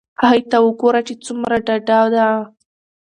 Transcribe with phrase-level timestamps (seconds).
[0.21, 2.27] هغې ته وگوره چې څومره ډاډه ده.